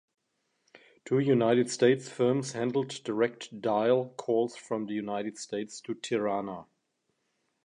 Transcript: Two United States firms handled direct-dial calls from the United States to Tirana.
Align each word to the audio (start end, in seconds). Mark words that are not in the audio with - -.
Two 1.05 1.19
United 1.19 1.69
States 1.69 2.09
firms 2.09 2.53
handled 2.53 2.87
direct-dial 3.03 4.09
calls 4.17 4.55
from 4.55 4.87
the 4.87 4.95
United 4.95 5.37
States 5.37 5.79
to 5.81 5.93
Tirana. 5.93 6.65